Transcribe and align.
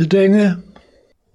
De 0.00 0.06
dingen 0.06 0.64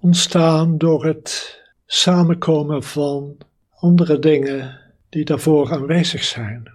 ontstaan 0.00 0.78
door 0.78 1.04
het 1.04 1.60
samenkomen 1.86 2.82
van 2.82 3.36
andere 3.70 4.18
dingen 4.18 4.80
die 5.08 5.24
daarvoor 5.24 5.72
aanwezig 5.72 6.24
zijn. 6.24 6.72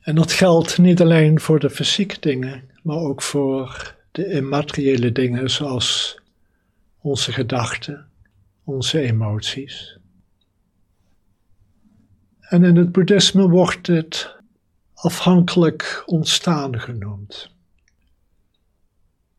En 0.00 0.14
dat 0.14 0.32
geldt 0.32 0.78
niet 0.78 1.00
alleen 1.00 1.40
voor 1.40 1.58
de 1.58 1.70
fysieke 1.70 2.20
dingen, 2.20 2.70
maar 2.82 2.96
ook 2.96 3.22
voor 3.22 3.94
de 4.10 4.26
immateriële 4.26 5.12
dingen 5.12 5.50
zoals 5.50 6.20
onze 7.00 7.32
gedachten, 7.32 8.08
onze 8.64 9.00
emoties. 9.00 9.98
En 12.40 12.64
in 12.64 12.76
het 12.76 12.92
boeddhisme 12.92 13.48
wordt 13.48 13.86
het 13.86 14.36
afhankelijk 14.94 16.02
ontstaan 16.06 16.80
genoemd. 16.80 17.55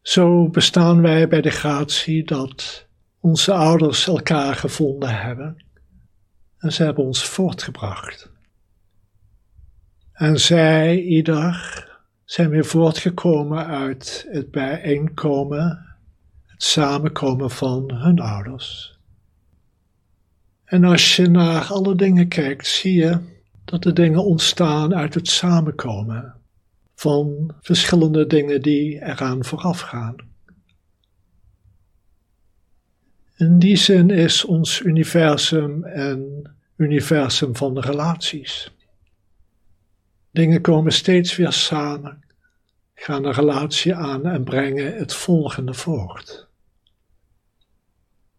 Zo 0.07 0.49
bestaan 0.49 1.01
wij 1.01 1.27
bij 1.27 1.41
de 1.41 1.49
gratie 1.49 2.23
dat 2.23 2.87
onze 3.19 3.53
ouders 3.53 4.07
elkaar 4.07 4.55
gevonden 4.55 5.21
hebben 5.21 5.57
en 6.57 6.73
ze 6.73 6.83
hebben 6.83 7.03
ons 7.03 7.25
voortgebracht. 7.25 8.29
En 10.11 10.39
zij, 10.39 11.01
ieder, 11.01 11.85
zijn 12.23 12.49
weer 12.49 12.65
voortgekomen 12.65 13.65
uit 13.65 14.27
het 14.29 14.51
bijeenkomen, 14.51 15.97
het 16.45 16.63
samenkomen 16.63 17.51
van 17.51 17.93
hun 17.93 18.19
ouders. 18.19 18.99
En 20.63 20.83
als 20.83 21.15
je 21.15 21.29
naar 21.29 21.65
alle 21.65 21.95
dingen 21.95 22.27
kijkt, 22.27 22.67
zie 22.67 22.93
je 22.93 23.19
dat 23.65 23.83
de 23.83 23.93
dingen 23.93 24.25
ontstaan 24.25 24.95
uit 24.95 25.13
het 25.13 25.27
samenkomen 25.27 26.36
van 26.97 27.53
verschillende 27.61 28.27
dingen 28.27 28.61
die 28.61 29.01
eraan 29.01 29.45
vooraf 29.45 29.79
gaan. 29.79 30.15
In 33.35 33.59
die 33.59 33.75
zin 33.75 34.09
is 34.09 34.45
ons 34.45 34.81
universum 34.81 35.85
een 35.85 36.49
universum 36.75 37.55
van 37.55 37.79
relaties. 37.79 38.75
Dingen 40.31 40.61
komen 40.61 40.91
steeds 40.91 41.35
weer 41.35 41.51
samen, 41.51 42.23
gaan 42.93 43.25
een 43.25 43.33
relatie 43.33 43.95
aan 43.95 44.25
en 44.25 44.43
brengen 44.43 44.95
het 44.95 45.13
volgende 45.13 45.73
voort. 45.73 46.47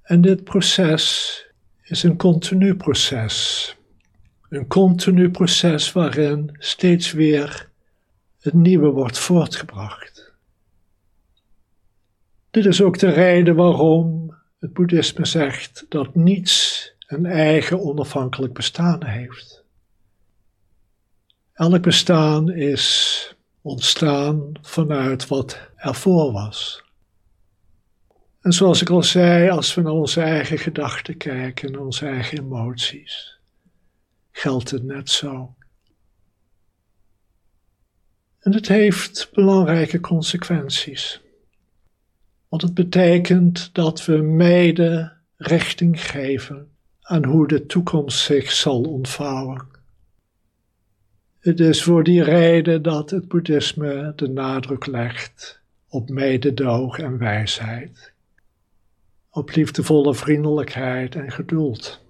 En 0.02 0.20
dit 0.20 0.44
proces 0.44 1.36
is 1.82 2.02
een 2.02 2.16
continu 2.16 2.76
proces. 2.76 3.76
Een 4.48 4.66
continu 4.66 5.30
proces 5.30 5.92
waarin 5.92 6.56
steeds 6.58 7.12
weer 7.12 7.67
het 8.48 8.56
nieuwe 8.56 8.90
wordt 8.90 9.18
voortgebracht. 9.18 10.32
Dit 12.50 12.66
is 12.66 12.82
ook 12.82 12.98
de 12.98 13.10
reden 13.10 13.54
waarom 13.54 14.34
het 14.58 14.72
boeddhisme 14.72 15.26
zegt 15.26 15.86
dat 15.88 16.14
niets 16.14 16.92
een 17.06 17.26
eigen 17.26 17.80
onafhankelijk 17.80 18.52
bestaan 18.52 19.04
heeft. 19.04 19.64
Elk 21.52 21.82
bestaan 21.82 22.50
is 22.50 23.36
ontstaan 23.62 24.52
vanuit 24.60 25.26
wat 25.26 25.60
ervoor 25.76 26.32
was. 26.32 26.84
En 28.40 28.52
zoals 28.52 28.80
ik 28.80 28.90
al 28.90 29.02
zei, 29.02 29.50
als 29.50 29.74
we 29.74 29.82
naar 29.82 29.92
onze 29.92 30.20
eigen 30.20 30.58
gedachten 30.58 31.16
kijken, 31.16 31.80
onze 31.80 32.06
eigen 32.06 32.38
emoties, 32.38 33.38
geldt 34.30 34.70
het 34.70 34.82
net 34.82 35.10
zo. 35.10 35.54
En 38.40 38.54
het 38.54 38.68
heeft 38.68 39.30
belangrijke 39.32 40.00
consequenties. 40.00 41.20
Want 42.48 42.62
het 42.62 42.74
betekent 42.74 43.70
dat 43.72 44.04
we 44.04 44.16
mede 44.16 45.12
richting 45.36 46.02
geven 46.02 46.68
aan 47.00 47.24
hoe 47.24 47.48
de 47.48 47.66
toekomst 47.66 48.18
zich 48.18 48.52
zal 48.52 48.82
ontvouwen. 48.82 49.66
Het 51.38 51.60
is 51.60 51.82
voor 51.82 52.04
die 52.04 52.22
reden 52.22 52.82
dat 52.82 53.10
het 53.10 53.28
boeddhisme 53.28 54.12
de 54.16 54.28
nadruk 54.28 54.86
legt 54.86 55.60
op 55.88 56.08
mededoog 56.08 56.98
en 56.98 57.18
wijsheid, 57.18 58.12
op 59.30 59.54
liefdevolle 59.54 60.14
vriendelijkheid 60.14 61.14
en 61.14 61.32
geduld, 61.32 62.00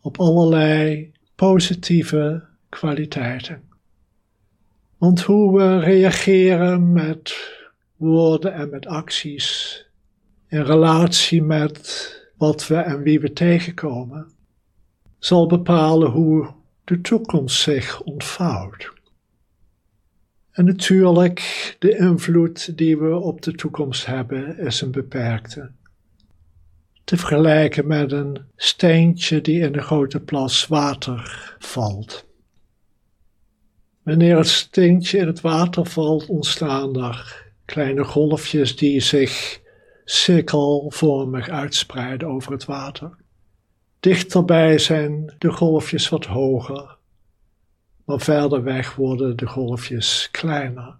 op 0.00 0.18
allerlei 0.18 1.12
positieve 1.34 2.44
kwaliteiten. 2.68 3.65
Want 4.98 5.20
hoe 5.20 5.58
we 5.58 5.78
reageren 5.78 6.92
met 6.92 7.54
woorden 7.96 8.52
en 8.52 8.70
met 8.70 8.86
acties 8.86 9.84
in 10.48 10.62
relatie 10.62 11.42
met 11.42 12.14
wat 12.36 12.66
we 12.66 12.76
en 12.76 13.02
wie 13.02 13.20
we 13.20 13.32
tegenkomen, 13.32 14.32
zal 15.18 15.46
bepalen 15.46 16.10
hoe 16.10 16.54
de 16.84 17.00
toekomst 17.00 17.60
zich 17.60 18.02
ontvouwt. 18.02 18.92
En 20.50 20.64
natuurlijk, 20.64 21.76
de 21.78 21.96
invloed 21.96 22.78
die 22.78 22.98
we 22.98 23.16
op 23.16 23.42
de 23.42 23.52
toekomst 23.52 24.06
hebben, 24.06 24.58
is 24.58 24.80
een 24.80 24.90
beperkte. 24.90 25.70
Te 27.04 27.16
vergelijken 27.16 27.86
met 27.86 28.12
een 28.12 28.38
steentje 28.56 29.40
die 29.40 29.60
in 29.60 29.74
een 29.74 29.82
grote 29.82 30.20
plas 30.20 30.66
water 30.66 31.54
valt. 31.58 32.26
Wanneer 34.06 34.36
het 34.36 34.48
steentje 34.48 35.18
in 35.18 35.26
het 35.26 35.40
water 35.40 35.86
valt, 35.86 36.26
ontstaan 36.26 36.96
er 37.02 37.44
kleine 37.64 38.04
golfjes 38.04 38.76
die 38.76 39.00
zich 39.00 39.60
cirkelvormig 40.04 41.48
uitspreiden 41.48 42.28
over 42.28 42.52
het 42.52 42.64
water. 42.64 43.16
Dichterbij 44.00 44.78
zijn 44.78 45.34
de 45.38 45.52
golfjes 45.52 46.08
wat 46.08 46.24
hoger, 46.24 46.96
maar 48.04 48.20
verder 48.20 48.62
weg 48.62 48.94
worden 48.94 49.36
de 49.36 49.46
golfjes 49.46 50.28
kleiner. 50.30 50.96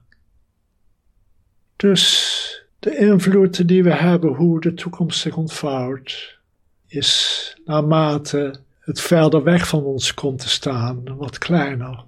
Dus 1.77 2.67
de 2.79 2.97
invloed 2.97 3.69
die 3.69 3.83
we 3.83 3.95
hebben 3.95 4.35
hoe 4.35 4.61
de 4.61 4.75
toekomst 4.75 5.21
zich 5.21 5.37
ontvouwt, 5.37 6.39
is 6.87 7.55
naarmate 7.65 8.61
het 8.81 9.01
verder 9.01 9.43
weg 9.43 9.69
van 9.69 9.85
ons 9.85 10.15
komt 10.15 10.39
te 10.41 10.49
staan 10.49 11.17
wat 11.17 11.39
kleiner. 11.39 12.05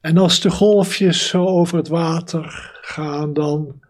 En 0.00 0.16
als 0.16 0.40
de 0.40 0.50
golfjes 0.50 1.28
zo 1.28 1.46
over 1.46 1.76
het 1.76 1.88
water 1.88 2.70
gaan, 2.80 3.32
dan 3.32 3.80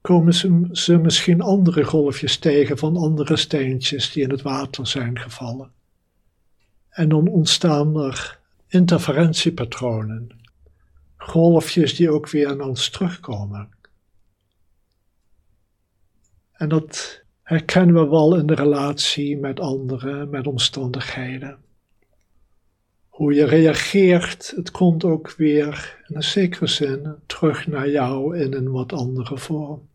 komen 0.00 0.34
ze, 0.76 0.98
misschien 0.98 1.40
andere 1.40 1.84
golfjes 1.84 2.38
tegen 2.38 2.78
van 2.78 2.96
andere 2.96 3.36
steentjes 3.36 4.12
die 4.12 4.22
in 4.22 4.30
het 4.30 4.42
water 4.42 4.86
zijn 4.86 5.18
gevallen. 5.18 5.72
En 6.88 7.08
dan 7.08 7.28
ontstaan 7.28 7.96
er 7.96 8.38
interferentiepatronen, 8.68 10.28
golfjes 11.16 11.96
die 11.96 12.10
ook 12.10 12.30
weer 12.30 12.56
naar 12.56 12.66
ons 12.66 12.88
terugkomen. 12.88 13.68
En 16.52 16.68
dat 16.68 17.22
herkennen 17.42 17.94
we 17.94 18.08
wel 18.08 18.36
in 18.36 18.46
de 18.46 18.54
relatie 18.54 19.38
met 19.38 19.60
anderen, 19.60 20.30
met 20.30 20.46
omstandigheden. 20.46 21.58
Hoe 23.14 23.34
je 23.34 23.44
reageert, 23.44 24.52
het 24.56 24.70
komt 24.70 25.04
ook 25.04 25.34
weer 25.36 26.02
in 26.08 26.16
een 26.16 26.22
zekere 26.22 26.66
zin 26.66 27.14
terug 27.26 27.66
naar 27.66 27.90
jou 27.90 28.38
in 28.38 28.52
een 28.52 28.70
wat 28.70 28.92
andere 28.92 29.38
vorm. 29.38 29.88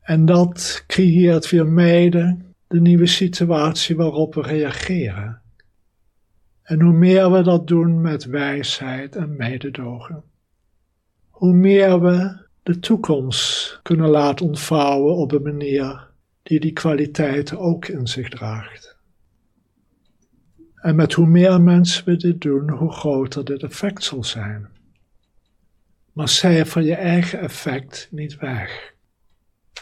En 0.00 0.24
dat 0.24 0.84
creëert 0.86 1.50
weer 1.50 1.66
mede 1.66 2.36
de 2.66 2.80
nieuwe 2.80 3.06
situatie 3.06 3.96
waarop 3.96 4.34
we 4.34 4.42
reageren. 4.42 5.42
En 6.62 6.80
hoe 6.80 6.92
meer 6.92 7.32
we 7.32 7.42
dat 7.42 7.66
doen 7.66 8.00
met 8.00 8.24
wijsheid 8.24 9.16
en 9.16 9.36
mededogen, 9.36 10.22
hoe 11.28 11.54
meer 11.54 12.00
we 12.00 12.46
de 12.62 12.78
toekomst 12.78 13.80
kunnen 13.82 14.08
laten 14.08 14.46
ontvouwen 14.46 15.16
op 15.16 15.32
een 15.32 15.42
manier 15.42 16.08
die 16.42 16.60
die 16.60 16.72
kwaliteiten 16.72 17.58
ook 17.58 17.86
in 17.86 18.06
zich 18.06 18.28
draagt. 18.28 18.97
En 20.80 20.96
met 20.96 21.12
hoe 21.12 21.26
meer 21.26 21.60
mensen 21.60 22.04
we 22.04 22.16
dit 22.16 22.40
doen, 22.40 22.70
hoe 22.70 22.92
groter 22.92 23.44
dit 23.44 23.62
effect 23.62 24.04
zal 24.04 24.24
zijn. 24.24 24.68
Maar 26.12 26.28
cijfer 26.28 26.82
je 26.82 26.94
eigen 26.94 27.40
effect 27.40 28.08
niet 28.10 28.36
weg. 28.36 28.94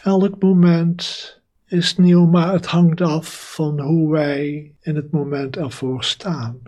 Elk 0.03 0.41
moment 0.41 1.35
is 1.65 1.97
nieuw, 1.97 2.25
maar 2.25 2.53
het 2.53 2.65
hangt 2.65 3.01
af 3.01 3.53
van 3.55 3.79
hoe 3.79 4.11
wij 4.11 4.73
in 4.79 4.95
het 4.95 5.11
moment 5.11 5.57
ervoor 5.57 6.03
staan. 6.03 6.61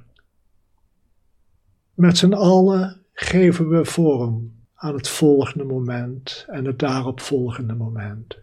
Met 1.93 2.17
z'n 2.17 2.33
allen 2.33 3.05
geven 3.13 3.69
we 3.69 3.85
vorm 3.85 4.57
aan 4.75 4.93
het 4.93 5.07
volgende 5.07 5.63
moment 5.63 6.45
en 6.47 6.65
het 6.65 6.79
daaropvolgende 6.79 7.73
moment. 7.73 8.37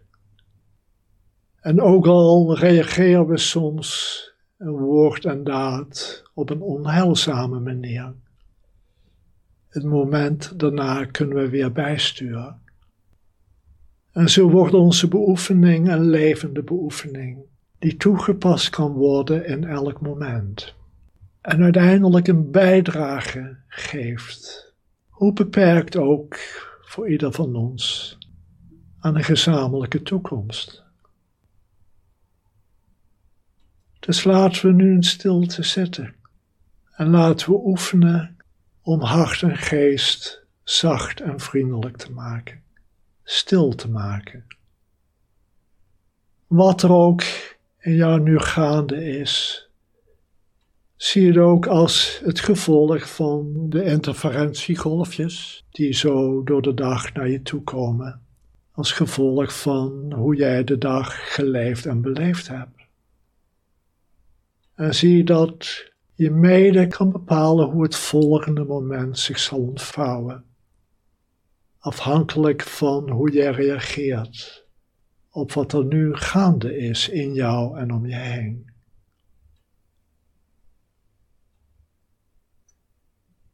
En 1.59 1.81
ook 1.81 2.07
al 2.07 2.57
reageren 2.57 3.27
we 3.27 3.37
soms 3.37 4.21
woord 4.57 5.25
en 5.25 5.43
daad 5.43 6.23
op 6.33 6.49
een 6.49 6.61
onheilzame 6.61 7.59
manier. 7.59 8.13
Het 9.67 9.83
moment 9.83 10.59
daarna 10.59 11.05
kunnen 11.05 11.37
we 11.37 11.49
weer 11.49 11.71
bijsturen 11.71 12.61
En 14.11 14.29
zo 14.29 14.49
wordt 14.49 14.73
onze 14.73 15.07
beoefening 15.07 15.89
een 15.89 16.09
levende 16.09 16.63
beoefening, 16.63 17.37
die 17.79 17.97
toegepast 17.97 18.69
kan 18.69 18.91
worden 18.91 19.45
in 19.45 19.63
elk 19.63 20.01
moment. 20.01 20.75
En 21.41 21.63
uiteindelijk 21.63 22.27
een 22.27 22.51
bijdrage 22.51 23.57
geeft, 23.67 24.73
hoe 25.07 25.33
beperkt 25.33 25.97
ook 25.97 26.37
voor 26.81 27.09
ieder 27.09 27.31
van 27.31 27.55
ons, 27.55 28.17
aan 28.99 29.15
een 29.15 29.23
gezamenlijke 29.23 30.01
toekomst. 30.01 30.86
Dus 34.07 34.23
laten 34.23 34.65
we 34.65 34.73
nu 34.73 34.93
in 34.93 35.03
stilte 35.03 35.63
zitten 35.63 36.15
en 36.95 37.09
laten 37.09 37.49
we 37.49 37.59
oefenen 37.65 38.37
om 38.81 39.01
hart 39.01 39.41
en 39.41 39.57
geest 39.57 40.45
zacht 40.63 41.21
en 41.21 41.39
vriendelijk 41.39 41.97
te 41.97 42.11
maken, 42.11 42.61
stil 43.23 43.75
te 43.75 43.89
maken. 43.89 44.45
Wat 46.47 46.83
er 46.83 46.91
ook 46.91 47.23
in 47.79 47.95
jou 47.95 48.19
nu 48.19 48.39
gaande 48.39 49.05
is, 49.19 49.67
zie 50.95 51.27
het 51.27 51.37
ook 51.37 51.65
als 51.65 52.21
het 52.23 52.39
gevolg 52.39 53.15
van 53.15 53.69
de 53.69 53.83
interferentiegolfjes 53.83 55.65
die 55.71 55.93
zo 55.93 56.43
door 56.43 56.61
de 56.61 56.73
dag 56.73 57.13
naar 57.13 57.29
je 57.29 57.41
toe 57.41 57.63
komen, 57.63 58.21
als 58.71 58.91
gevolg 58.91 59.59
van 59.59 60.13
hoe 60.15 60.35
jij 60.35 60.63
de 60.63 60.77
dag 60.77 61.33
geleefd 61.33 61.85
en 61.85 62.01
beleefd 62.01 62.47
hebt. 62.47 62.76
En 64.77 64.95
zie 64.95 65.23
dat 65.23 65.85
je 66.13 66.31
mede 66.31 66.87
kan 66.87 67.11
bepalen 67.11 67.69
hoe 67.69 67.83
het 67.83 67.95
volgende 67.95 68.63
moment 68.63 69.19
zich 69.19 69.39
zal 69.39 69.59
ontvouwen, 69.59 70.45
afhankelijk 71.77 72.61
van 72.61 73.09
hoe 73.09 73.31
jij 73.31 73.51
reageert 73.51 74.65
op 75.29 75.51
wat 75.51 75.73
er 75.73 75.85
nu 75.85 76.15
gaande 76.15 76.77
is 76.77 77.09
in 77.09 77.33
jou 77.33 77.77
en 77.77 77.93
om 77.93 78.05
je 78.07 78.15
heen. 78.15 78.71